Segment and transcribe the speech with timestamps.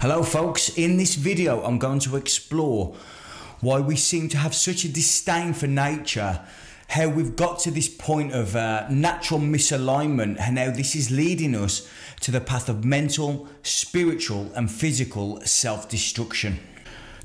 [0.00, 2.96] Hello folks, in this video I'm going to explore
[3.60, 6.40] why we seem to have such a disdain for nature,
[6.88, 11.54] how we've got to this point of uh, natural misalignment and how this is leading
[11.54, 11.86] us
[12.20, 16.60] to the path of mental, spiritual and physical self-destruction.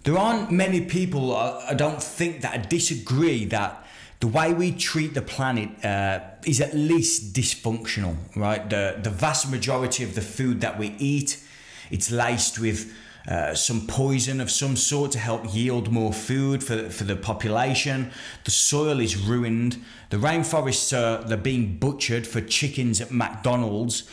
[0.04, 3.86] There aren't many people, uh, I don't think, that disagree that
[4.20, 8.70] the way we treat the planet uh, is at least dysfunctional, right?
[8.70, 11.42] The, the vast majority of the food that we eat
[11.90, 12.94] it's laced with
[13.28, 18.12] uh, some poison of some sort to help yield more food for, for the population.
[18.46, 19.84] The soil is ruined.
[20.10, 24.10] The rainforests are they're being butchered for chickens at McDonald's.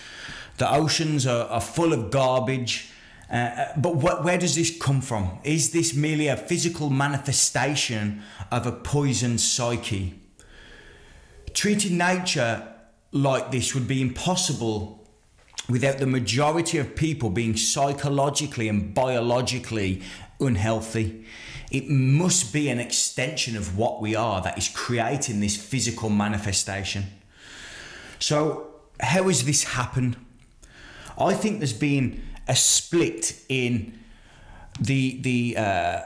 [0.58, 2.90] The oceans are, are full of garbage.
[3.30, 5.38] Uh, uh but wh- where does this come from?
[5.44, 10.20] Is this merely a physical manifestation of a poisoned psyche?
[11.54, 12.68] Treating nature
[13.12, 15.05] like this would be impossible
[15.68, 20.02] without the majority of people being psychologically and biologically
[20.40, 21.24] unhealthy.
[21.70, 27.04] It must be an extension of what we are that is creating this physical manifestation.
[28.18, 28.68] So,
[29.00, 30.16] how has this happened?
[31.18, 33.98] I think there's been a split in
[34.80, 36.00] the the uh,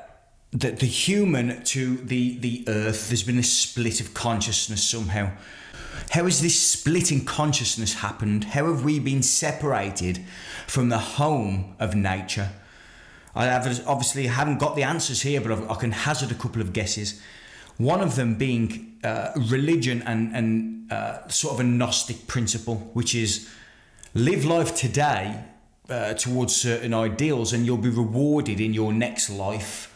[0.52, 3.08] the, the human to the the earth.
[3.08, 5.32] There's been a split of consciousness somehow.
[6.10, 8.44] How has this split in consciousness happened?
[8.44, 10.24] How have we been separated
[10.66, 12.50] from the home of nature?
[13.34, 16.72] I have, obviously haven't got the answers here, but I can hazard a couple of
[16.72, 17.20] guesses.
[17.76, 23.14] One of them being uh, religion and, and uh, sort of a Gnostic principle, which
[23.14, 23.48] is
[24.12, 25.44] live life today
[25.88, 29.89] uh, towards certain ideals and you'll be rewarded in your next life.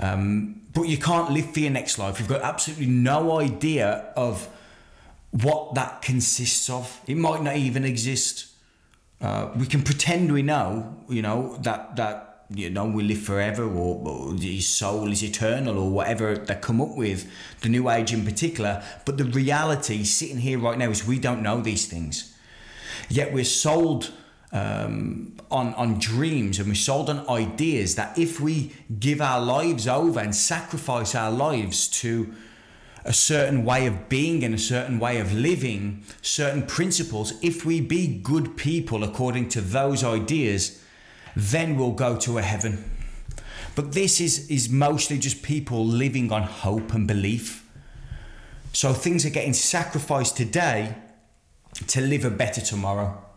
[0.00, 2.18] Um, but you can't live for your next life.
[2.18, 4.48] You've got absolutely no idea of
[5.30, 7.00] what that consists of.
[7.06, 8.46] It might not even exist.
[9.20, 13.62] Uh, we can pretend we know, you know, that that you know we live forever
[13.64, 18.24] or, or soul is eternal or whatever they come up with, the new age in
[18.24, 18.82] particular.
[19.04, 22.34] But the reality sitting here right now is we don't know these things.
[23.08, 24.12] Yet we're sold
[24.52, 29.86] um, on on dreams and we're sold on ideas that if we give our lives
[29.86, 32.32] over and sacrifice our lives to
[33.04, 37.80] a certain way of being and a certain way of living, certain principles, if we
[37.80, 40.82] be good people according to those ideas,
[41.34, 42.90] then we'll go to a heaven.
[43.74, 47.66] But this is, is mostly just people living on hope and belief.
[48.72, 50.94] So things are getting sacrificed today
[51.86, 53.29] to live a better tomorrow.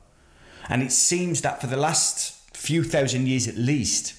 [0.70, 4.16] And it seems that for the last few thousand years at least,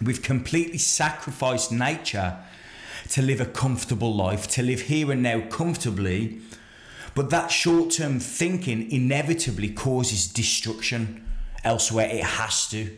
[0.00, 2.36] we've completely sacrificed nature
[3.10, 6.40] to live a comfortable life, to live here and now comfortably.
[7.14, 11.26] But that short term thinking inevitably causes destruction
[11.64, 12.08] elsewhere.
[12.10, 12.96] It has to.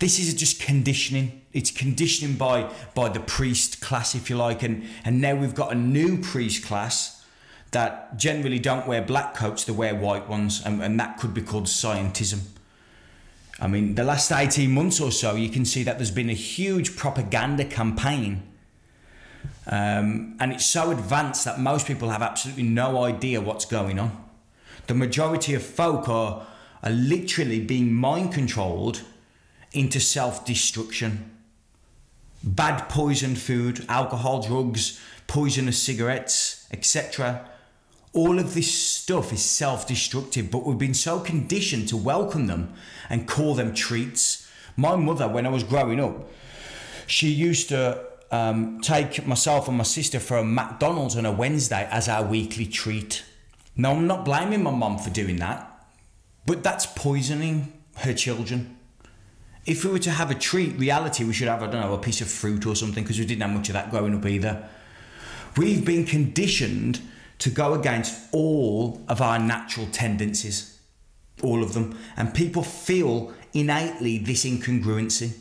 [0.00, 1.42] This is just conditioning.
[1.52, 4.62] It's conditioning by, by the priest class, if you like.
[4.62, 7.21] And, and now we've got a new priest class
[7.72, 10.62] that generally don't wear black coats, they wear white ones.
[10.64, 12.40] And, and that could be called scientism.
[13.58, 16.34] I mean, the last 18 months or so, you can see that there's been a
[16.34, 18.42] huge propaganda campaign.
[19.66, 24.22] Um, and it's so advanced that most people have absolutely no idea what's going on.
[24.86, 26.46] The majority of folk are,
[26.82, 29.02] are literally being mind controlled
[29.72, 31.30] into self destruction.
[32.42, 37.48] Bad poisoned food, alcohol, drugs, poisonous cigarettes, etc
[38.12, 42.74] all of this stuff is self destructive, but we've been so conditioned to welcome them
[43.08, 44.50] and call them treats.
[44.76, 46.28] My mother, when I was growing up,
[47.06, 51.88] she used to um, take myself and my sister for a McDonald's on a Wednesday
[51.90, 53.24] as our weekly treat.
[53.76, 55.86] Now, I'm not blaming my mum for doing that,
[56.46, 58.76] but that's poisoning her children.
[59.64, 61.98] If we were to have a treat, reality, we should have, I don't know, a
[61.98, 64.68] piece of fruit or something because we didn't have much of that growing up either.
[65.56, 67.00] We've been conditioned
[67.42, 70.78] to go against all of our natural tendencies,
[71.42, 71.98] all of them.
[72.16, 75.32] And people feel innately this incongruency.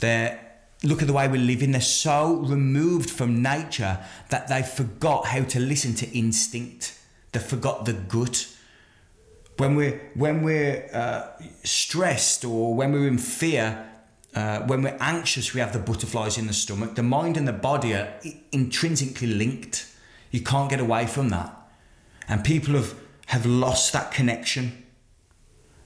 [0.00, 0.38] They
[0.82, 3.98] look at the way we're living, they're so removed from nature
[4.28, 6.98] that they forgot how to listen to instinct.
[7.32, 8.46] They forgot the gut.
[9.56, 11.28] When we're when we're uh,
[11.64, 13.90] stressed or when we're in fear,
[14.34, 16.94] uh, when we're anxious, we have the butterflies in the stomach.
[16.94, 18.12] The mind and the body are
[18.52, 19.86] intrinsically linked.
[20.30, 21.54] You can't get away from that.
[22.28, 22.94] And people have,
[23.26, 24.84] have lost that connection.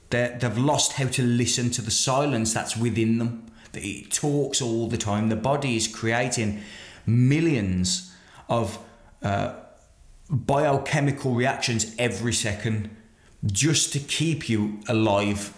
[0.09, 3.45] they they've lost how to listen to the silence that's within them.
[3.73, 5.29] It talks all the time.
[5.29, 6.61] The body is creating
[7.05, 8.13] millions
[8.47, 8.77] of
[9.21, 9.53] uh,
[10.29, 12.89] biochemical reactions every second
[13.45, 15.53] just to keep you alive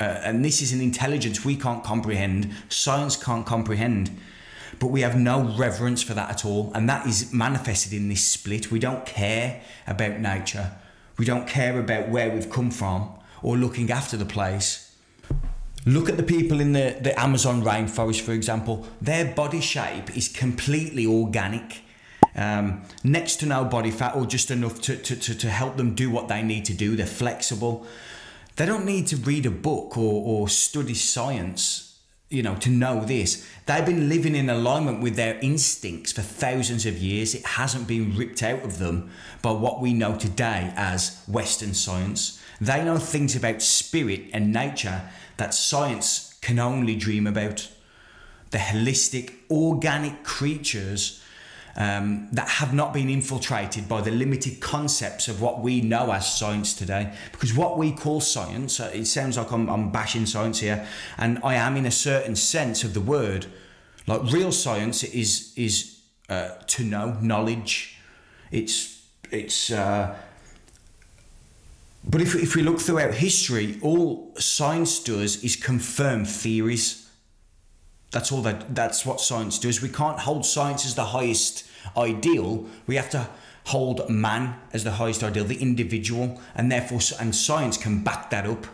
[0.00, 4.10] Uh, and this is an intelligence we can't comprehend, science can't comprehend.
[4.82, 6.72] But we have no reverence for that at all.
[6.74, 8.72] And that is manifested in this split.
[8.72, 10.72] We don't care about nature,
[11.16, 13.08] we don't care about where we've come from
[13.44, 14.92] or looking after the place.
[15.86, 18.84] Look at the people in the, the Amazon rainforest, for example.
[19.00, 21.82] Their body shape is completely organic.
[22.34, 25.94] Um, next to no body fat or just enough to, to, to, to help them
[25.94, 26.96] do what they need to do.
[26.96, 27.86] They're flexible.
[28.56, 31.91] They don't need to read a book or, or study science,
[32.32, 33.46] you know, to know this.
[33.66, 37.34] They've been living in alignment with their instincts for thousands of years.
[37.34, 39.10] It hasn't been ripped out of them
[39.42, 42.42] by what we know today as Western science.
[42.60, 45.02] They know things about spirit and nature
[45.36, 47.68] that science can only dream about.
[48.50, 51.22] The holistic, organic creatures
[51.76, 56.32] um, that have not been infiltrated by the limited concepts of what we know as
[56.32, 57.12] science today.
[57.32, 60.86] Because what we call science, uh, it sounds like I'm, I'm bashing science here,
[61.18, 63.46] and I am in a certain sense of the word.
[64.06, 67.96] Like real science is is uh, to know knowledge.
[68.50, 70.16] It's it's uh,
[72.04, 77.01] but if, if we look throughout history, all science does is confirm theories.
[78.12, 79.82] That's all that that's what science does.
[79.82, 81.64] We can't hold science as the highest
[81.96, 82.66] ideal.
[82.86, 83.28] We have to
[83.66, 88.46] hold man as the highest ideal, the individual, and therefore and science can back that
[88.46, 88.66] up,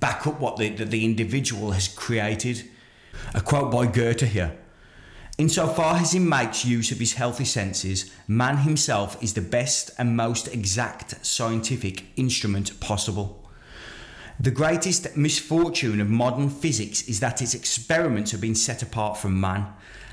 [0.00, 2.68] back up what the, the, the individual has created.
[3.34, 4.56] A quote by Goethe here.
[5.36, 10.16] Insofar as he makes use of his healthy senses, man himself is the best and
[10.16, 13.43] most exact scientific instrument possible.
[14.40, 19.40] The greatest misfortune of modern physics is that its experiments have been set apart from
[19.40, 19.66] man.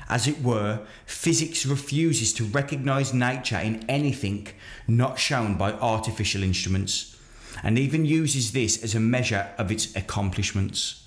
[0.08, 4.48] As it were, physics refuses to recognize nature in anything
[4.86, 7.16] not shown by artificial instruments,
[7.62, 11.04] and even uses this as a measure of its accomplishments.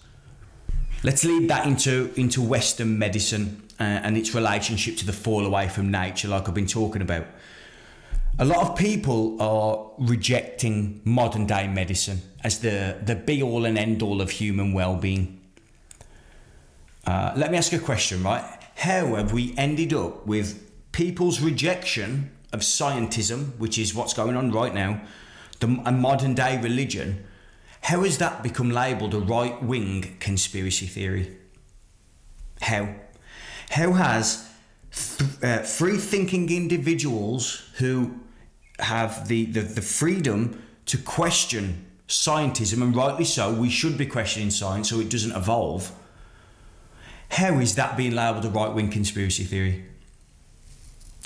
[1.03, 5.69] Let's lead that into, into Western medicine uh, and its relationship to the fall away
[5.69, 7.27] from nature, like I've been talking about.
[8.37, 13.77] A lot of people are rejecting modern day medicine as the, the be all and
[13.77, 15.39] end all of human well being.
[17.07, 18.43] Uh, let me ask you a question, right?
[18.75, 24.51] How have we ended up with people's rejection of scientism, which is what's going on
[24.51, 25.01] right now,
[25.61, 27.23] the, a modern day religion?
[27.83, 31.37] How has that become labelled a right wing conspiracy theory?
[32.59, 32.95] How?
[33.69, 34.49] How has
[34.91, 38.19] th- uh, free thinking individuals who
[38.79, 44.51] have the, the, the freedom to question scientism, and rightly so, we should be questioning
[44.51, 45.91] science so it doesn't evolve.
[47.29, 49.85] How is that being labelled a right wing conspiracy theory?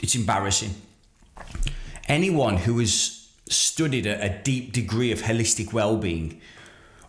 [0.01, 0.75] It's embarrassing.
[2.07, 6.39] Anyone who has studied a, a deep degree of holistic well being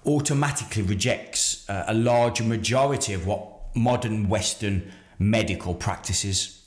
[0.05, 6.60] automatically rejects uh, a large majority of what modern Western medical practices.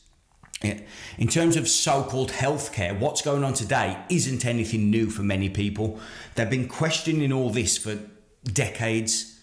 [0.63, 5.49] In terms of so called healthcare, what's going on today isn't anything new for many
[5.49, 5.99] people.
[6.35, 7.99] They've been questioning all this for
[8.45, 9.39] decades.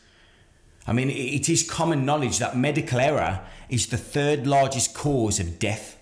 [0.87, 5.59] I mean, it is common knowledge that medical error is the third largest cause of
[5.59, 5.99] death.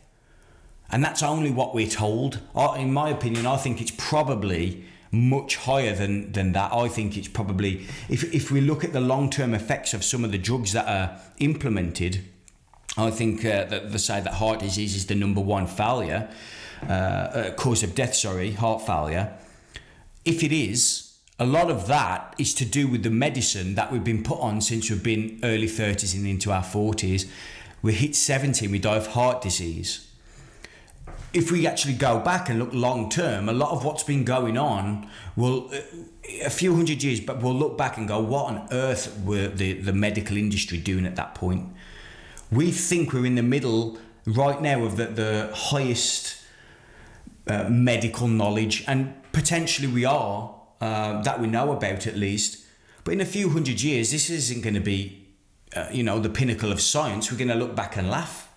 [0.91, 2.41] And that's only what we're told.
[2.77, 6.73] In my opinion, I think it's probably much higher than, than that.
[6.73, 10.25] I think it's probably, if, if we look at the long term effects of some
[10.25, 12.25] of the drugs that are implemented,
[12.99, 16.29] I think uh, that they say that heart disease is the number one failure,
[16.83, 19.33] uh, uh, cause of death, sorry, heart failure.
[20.25, 24.03] If it is, a lot of that is to do with the medicine that we've
[24.03, 27.29] been put on since we've been early 30s and into our 40s.
[27.81, 30.05] We hit 70 and we die of heart disease.
[31.33, 34.59] If we actually go back and look long term, a lot of what's been going
[34.59, 35.81] on will, uh,
[36.45, 39.75] a few hundred years, but we'll look back and go, what on earth were the,
[39.75, 41.69] the medical industry doing at that point?
[42.51, 46.43] We think we're in the middle right now of the, the highest
[47.47, 52.65] uh, medical knowledge, and potentially we are, uh, that we know about at least.
[53.05, 55.27] But in a few hundred years, this isn't going to be,
[55.75, 57.31] uh, you know, the pinnacle of science.
[57.31, 58.51] We're going to look back and laugh.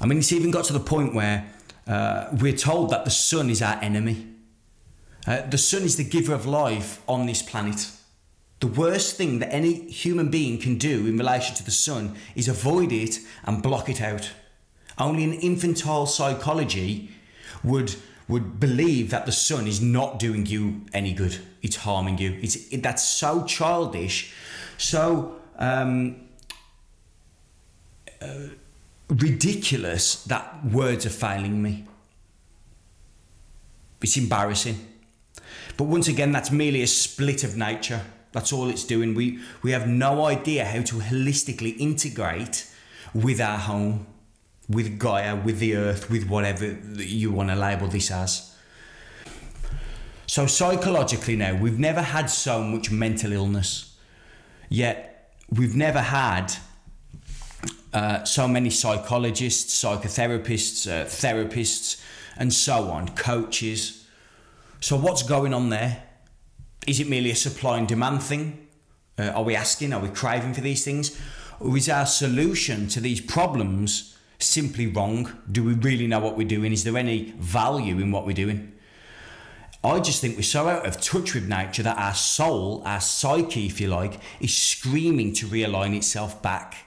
[0.00, 1.50] I mean, it's even got to the point where
[1.86, 4.28] uh, we're told that the sun is our enemy.
[5.26, 7.90] Uh, the sun is the giver of life on this planet.
[8.60, 12.48] The worst thing that any human being can do in relation to the sun is
[12.48, 14.32] avoid it and block it out.
[14.96, 17.10] Only an infantile psychology
[17.62, 17.96] would
[18.26, 21.38] would believe that the sun is not doing you any good.
[21.62, 22.38] It's harming you.
[22.40, 24.32] It's it, that's so childish,
[24.78, 26.16] so um,
[28.22, 28.48] uh,
[29.08, 31.84] ridiculous that words are failing me.
[34.00, 34.88] It's embarrassing.
[35.76, 38.02] But once again, that's merely a split of nature
[38.34, 39.14] That's all it's doing.
[39.14, 42.66] We we have no idea how to holistically integrate
[43.14, 44.06] with our home,
[44.68, 48.54] with Gaia, with the earth, with whatever you want to label this as.
[50.26, 53.96] So psychologically now, we've never had so much mental illness.
[54.68, 56.52] Yet we've never had
[57.92, 62.02] uh, so many psychologists, psychotherapists, uh, therapists,
[62.36, 64.06] and so on, coaches.
[64.80, 66.03] So, what's going on there?
[66.86, 68.66] Is it merely a supply and demand thing?
[69.18, 71.18] Uh, are we asking, are we craving for these things?
[71.60, 75.32] Or is our solution to these problems simply wrong?
[75.50, 76.72] Do we really know what we're doing?
[76.72, 78.72] Is there any value in what we're doing?
[79.82, 83.66] I just think we're so out of touch with nature that our soul, our psyche,
[83.66, 86.86] if you like, is screaming to realign itself back.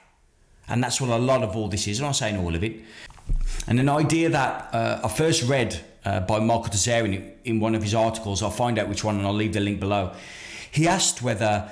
[0.68, 2.00] And that's what a lot of all this is.
[2.00, 2.76] and I'm saying all of it.
[3.66, 7.82] And an idea that uh, I first read uh, by Michael Tsarion in one of
[7.82, 10.14] his articles, I'll find out which one and I'll leave the link below.
[10.70, 11.70] He asked whether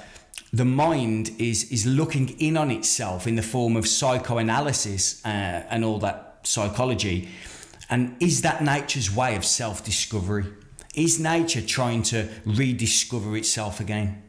[0.52, 5.28] the mind is, is looking in on itself in the form of psychoanalysis uh,
[5.70, 7.28] and all that psychology.
[7.88, 10.44] And is that nature's way of self discovery?
[10.94, 14.22] Is nature trying to rediscover itself again?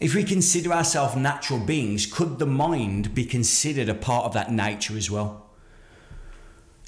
[0.00, 4.50] If we consider ourselves natural beings, could the mind be considered a part of that
[4.50, 5.46] nature as well?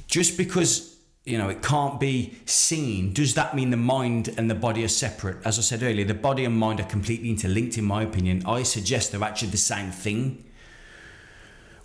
[0.09, 0.94] Just because
[1.25, 4.89] you know it can't be seen, does that mean the mind and the body are
[4.89, 5.39] separate?
[5.45, 8.43] As I said earlier, the body and mind are completely interlinked, in my opinion.
[8.47, 10.45] I suggest they're actually the same thing.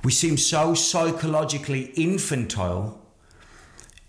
[0.04, 3.02] We seem so psychologically infantile.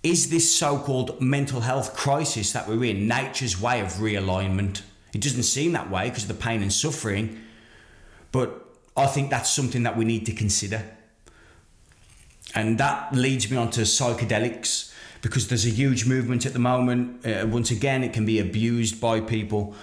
[0.03, 4.83] Is this so called mental health crisis that we're in nature's way of realignment?
[5.13, 7.41] It doesn't seem that way because of the pain and suffering,
[8.33, 10.85] but I think that's something that we need to consider.
[12.55, 14.93] And that leads me on to psychedelics
[15.23, 17.25] because there's a huge movement at the moment.
[17.27, 19.75] Uh, once again, it can be abused by people.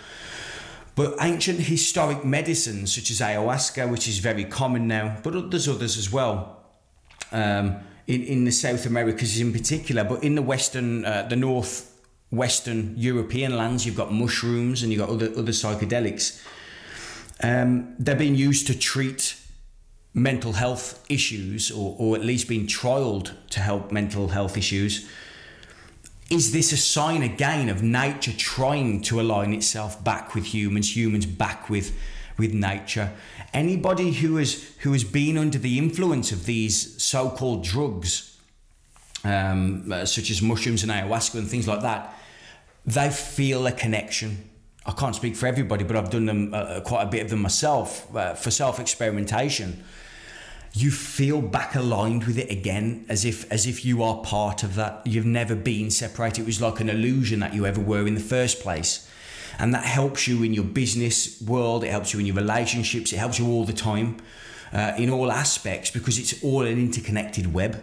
[0.96, 5.98] But ancient historic medicines such as ayahuasca, which is very common now, but there's others
[5.98, 6.64] as well.
[7.32, 11.94] Um, in, in the South Americas in particular, but in the Western, uh, the North
[12.32, 16.42] Western European lands, you've got mushrooms and you've got other, other psychedelics.
[17.44, 19.36] Um, they're being used to treat
[20.18, 25.08] mental health issues or, or at least being trialed to help mental health issues.
[26.30, 31.28] Is this a sign again of nature trying to align itself back with humans, humans
[31.28, 31.96] back with,
[32.36, 33.14] with nature?
[33.54, 38.38] Anybody who has, who has been under the influence of these so called drugs,
[39.24, 42.14] um, uh, such as mushrooms and ayahuasca and things like that,
[42.86, 44.50] they feel a connection.
[44.84, 47.30] I can't speak for everybody, but I've done them uh, uh, quite a bit of
[47.30, 49.84] them myself uh, for self experimentation.
[50.80, 54.76] You feel back aligned with it again, as if as if you are part of
[54.76, 55.02] that.
[55.06, 56.42] You've never been separated.
[56.42, 59.10] It was like an illusion that you ever were in the first place,
[59.58, 61.84] and that helps you in your business world.
[61.84, 63.12] It helps you in your relationships.
[63.12, 64.18] It helps you all the time,
[64.72, 67.74] uh, in all aspects, because it's all an interconnected web.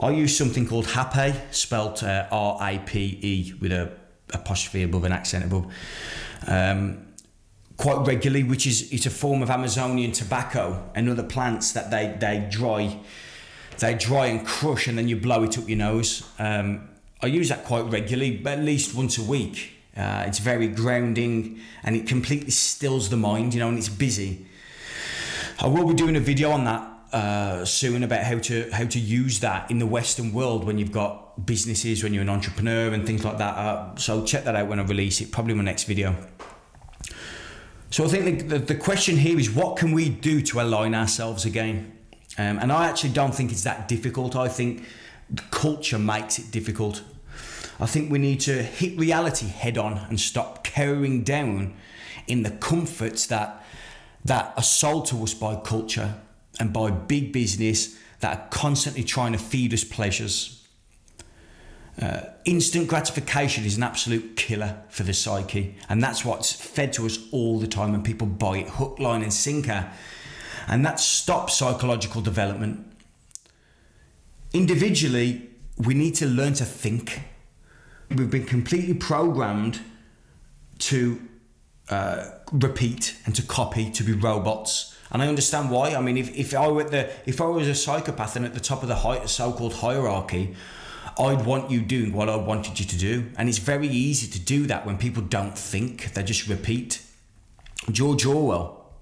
[0.00, 3.92] I use something called Rapé, spelled uh, R A P E with a
[4.32, 5.66] apostrophe above an accent above.
[6.46, 7.07] Um,
[7.78, 12.14] quite regularly, which is it's a form of Amazonian tobacco and other plants that they
[12.20, 12.98] they dry,
[13.78, 16.28] they dry and crush, and then you blow it up your nose.
[16.38, 16.90] Um,
[17.22, 19.72] I use that quite regularly, but at least once a week.
[19.96, 24.46] Uh, it's very grounding and it completely stills the mind, you know, and it's busy.
[25.58, 28.98] I will be doing a video on that uh, soon about how to how to
[29.00, 33.06] use that in the Western world when you've got businesses, when you're an entrepreneur and
[33.06, 33.56] things like that.
[33.56, 36.14] Uh, so check that out when I release it, probably my next video.
[37.98, 40.94] So I think the, the, the question here is what can we do to align
[40.94, 41.98] ourselves again?
[42.38, 44.36] Um, and I actually don't think it's that difficult.
[44.36, 44.84] I think
[45.50, 47.02] culture makes it difficult.
[47.80, 51.74] I think we need to hit reality head on and stop cowering down
[52.28, 53.64] in the comforts that
[54.24, 56.14] that are sold to us by culture
[56.60, 60.57] and by big business that are constantly trying to feed us pleasures.
[62.00, 67.06] Uh, instant gratification is an absolute killer for the psyche, and that's what's fed to
[67.06, 69.90] us all the time, and people buy it hook, line, and sinker,
[70.68, 72.86] and that stops psychological development.
[74.52, 77.22] Individually, we need to learn to think.
[78.10, 79.80] We've been completely programmed
[80.78, 81.20] to
[81.90, 85.94] uh, repeat and to copy, to be robots and I understand why.
[85.94, 88.60] I mean, if, if I were the if I was a psychopath and at the
[88.60, 90.54] top of the so-called hierarchy,
[91.18, 93.30] I'd want you doing what I wanted you to do.
[93.36, 97.02] And it's very easy to do that when people don't think; they just repeat.
[97.90, 98.92] George Orwell,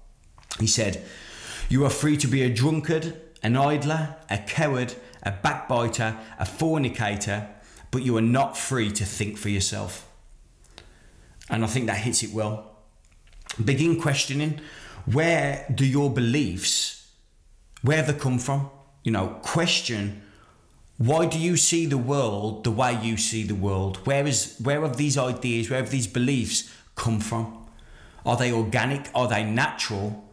[0.59, 1.05] he said,
[1.69, 7.49] "You are free to be a drunkard, an idler, a coward, a backbiter, a fornicator,
[7.91, 10.07] but you are not free to think for yourself."
[11.49, 12.77] And I think that hits it well
[13.63, 14.59] begin questioning
[15.05, 17.07] where do your beliefs,
[17.81, 18.69] where they come from?
[19.03, 20.21] You know, question
[20.97, 23.97] why do you see the world the way you see the world?
[24.05, 27.65] Where is where have these ideas, where have these beliefs come from?
[28.25, 29.09] Are they organic?
[29.13, 30.25] Are they natural?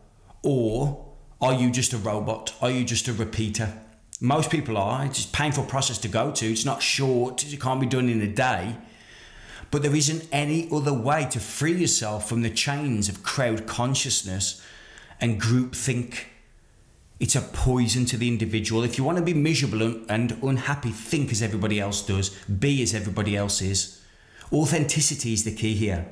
[0.43, 1.05] Or
[1.41, 2.55] are you just a robot?
[2.61, 3.73] Are you just a repeater?
[4.21, 5.05] Most people are.
[5.05, 6.51] It's a painful process to go to.
[6.51, 7.45] It's not short.
[7.45, 8.77] It can't be done in a day.
[9.71, 14.63] But there isn't any other way to free yourself from the chains of crowd consciousness
[15.21, 16.25] and groupthink.
[17.21, 18.83] It's a poison to the individual.
[18.83, 22.95] If you want to be miserable and unhappy, think as everybody else does, be as
[22.95, 24.03] everybody else is.
[24.53, 26.07] Authenticity is the key here.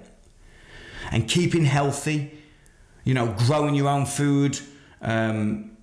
[1.10, 2.38] And keeping healthy,
[3.04, 4.58] you know, growing your own food,
[5.00, 5.76] um,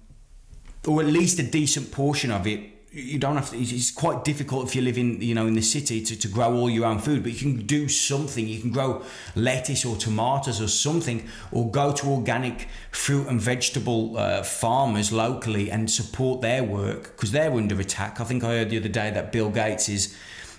[0.87, 4.67] or at least a decent portion of it you don't have to it's quite difficult
[4.67, 6.97] if you live in you know in the city to, to grow all your own
[6.97, 8.47] food but you can do something.
[8.47, 9.03] You can grow
[9.35, 15.69] lettuce or tomatoes or something or go to organic fruit and vegetable uh, farmers locally
[15.69, 18.19] and support their work because they're under attack.
[18.19, 20.17] I think i heard the other day that bill gates is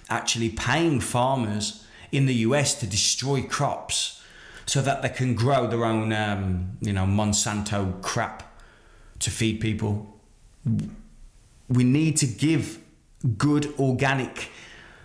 [0.08, 4.22] actually paying farmers in the us to destroy crops
[4.66, 8.56] so that they can grow their own um, you know monsanto crap
[9.18, 10.16] to feed people
[11.70, 12.78] we need to give
[13.38, 14.50] good organic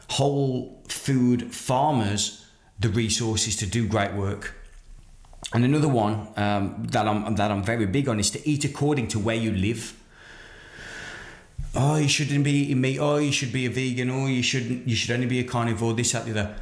[0.10, 2.46] whole food farmers
[2.80, 4.54] the resources to do great work.
[5.54, 9.08] And another one um, that I'm that I'm very big on is to eat according
[9.10, 9.94] to where you live.
[11.76, 13.00] Oh, you shouldn't be eating meat.
[13.00, 14.10] Oh, you should be a vegan.
[14.10, 14.88] Oh, you shouldn't.
[14.88, 15.94] You should only be a carnivore.
[15.94, 16.56] This, that, the other.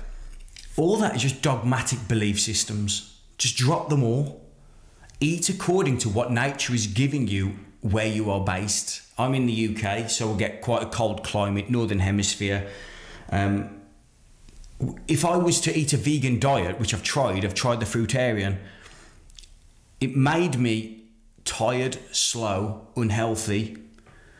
[0.75, 3.19] All that is just dogmatic belief systems.
[3.37, 4.41] Just drop them all.
[5.19, 9.01] Eat according to what nature is giving you where you are based.
[9.17, 12.67] I'm in the UK, so we'll get quite a cold climate, northern hemisphere.
[13.29, 13.81] Um,
[15.07, 18.57] if I was to eat a vegan diet, which I've tried, I've tried the fruitarian,
[19.99, 21.03] it made me
[21.45, 23.77] tired, slow, unhealthy.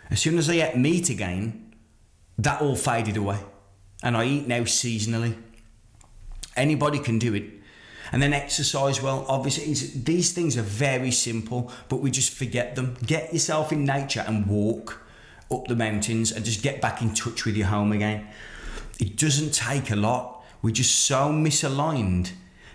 [0.10, 1.76] As soon as I ate meat again,
[2.38, 3.40] that all faded away.
[4.02, 5.36] And I eat now seasonally.
[6.56, 7.44] Anybody can do it.
[8.14, 9.26] And then exercise well.
[9.28, 12.96] Obviously, these things are very simple, but we just forget them.
[13.04, 15.04] Get yourself in nature and walk
[15.52, 18.28] up the mountains and just get back in touch with your home again.
[19.00, 20.46] It doesn't take a lot.
[20.62, 22.34] We're just so misaligned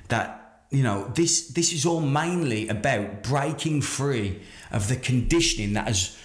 [0.09, 5.87] that you know this this is all mainly about breaking free of the conditioning that
[5.87, 6.19] has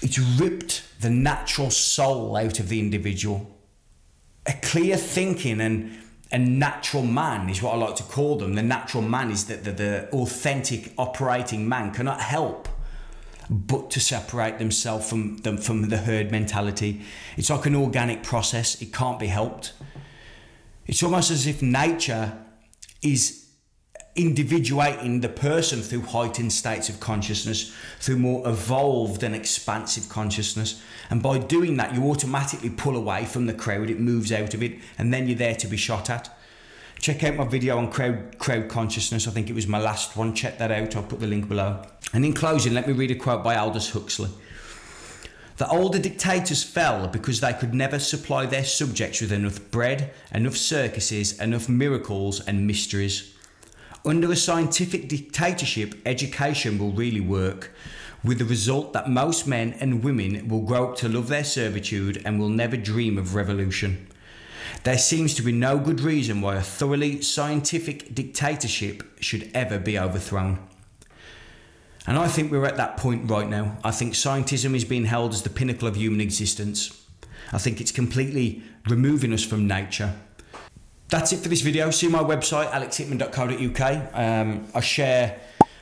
[0.00, 3.50] it's ripped the natural soul out of the individual.
[4.46, 5.98] A clear thinking and
[6.32, 8.54] a natural man is what I like to call them.
[8.54, 12.68] The natural man is that the, the authentic operating man cannot help
[13.50, 17.02] but to separate themselves from them from the herd mentality.
[17.36, 18.80] It's like an organic process.
[18.80, 19.74] It can't be helped.
[20.86, 22.32] It's almost as if nature
[23.02, 23.41] is
[24.14, 30.82] individuating the person through heightened states of consciousness, through more evolved and expansive consciousness.
[31.08, 34.62] And by doing that, you automatically pull away from the crowd, it moves out of
[34.62, 36.36] it, and then you're there to be shot at.
[36.98, 39.26] Check out my video on crowd, crowd consciousness.
[39.26, 40.34] I think it was my last one.
[40.34, 40.94] Check that out.
[40.94, 41.84] I'll put the link below.
[42.12, 44.30] And in closing, let me read a quote by Aldous Huxley.
[45.56, 50.56] The older dictators fell because they could never supply their subjects with enough bread, enough
[50.56, 53.31] circuses, enough miracles and mysteries.
[54.04, 57.70] Under a scientific dictatorship, education will really work,
[58.24, 62.20] with the result that most men and women will grow up to love their servitude
[62.24, 64.08] and will never dream of revolution.
[64.82, 69.96] There seems to be no good reason why a thoroughly scientific dictatorship should ever be
[69.96, 70.58] overthrown.
[72.04, 73.78] And I think we're at that point right now.
[73.84, 77.06] I think scientism is being held as the pinnacle of human existence.
[77.52, 80.14] I think it's completely removing us from nature
[81.12, 81.90] that's it for this video.
[81.90, 84.14] See my website, alexhitman.co.uk.
[84.14, 85.38] Um, I share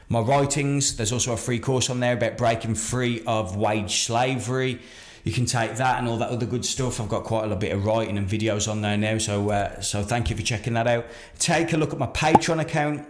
[0.09, 0.97] my writings.
[0.97, 4.81] There's also a free course on there about breaking free of wage slavery.
[5.23, 7.01] You can take that and all that other good stuff.
[7.01, 9.19] I've got quite a little bit of writing and videos on there now.
[9.19, 11.07] So, uh, so thank you for checking that out.
[11.39, 13.07] Take a look at my Patreon account.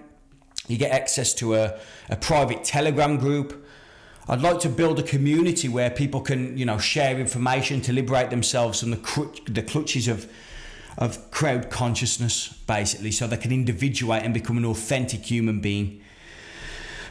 [0.68, 1.80] You get access to a,
[2.10, 3.66] a private Telegram group.
[4.28, 8.28] I'd like to build a community where people can, you know, share information to liberate
[8.28, 10.30] themselves from the, the clutches of
[10.98, 16.02] of crowd consciousness, basically, so they can individuate and become an authentic human being.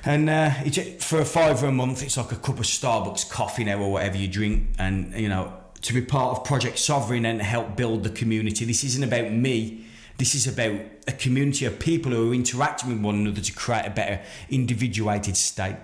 [0.05, 0.51] And uh,
[0.99, 4.17] for a fiver a month, it's like a cup of Starbucks coffee now or whatever
[4.17, 4.69] you drink.
[4.77, 8.65] And, you know, to be part of Project Sovereign and help build the community.
[8.65, 9.85] This isn't about me.
[10.17, 13.85] This is about a community of people who are interacting with one another to create
[13.85, 15.77] a better individuated state.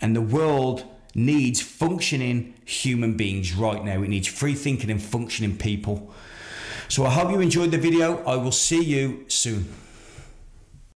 [0.00, 4.02] And the world needs functioning human beings right now.
[4.02, 6.12] It needs free thinking and functioning people.
[6.88, 8.22] So I hope you enjoyed the video.
[8.24, 9.66] I will see you soon.